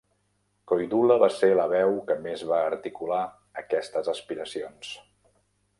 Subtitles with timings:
[0.71, 3.21] Koidula va ser la veu que més va articular
[3.65, 4.95] aquestes aspiracions.